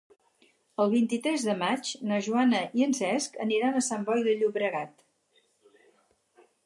[0.83, 5.09] El vint-i-tres de maig na Joana i en Cesc aniran a Sant Boi de Llobregat.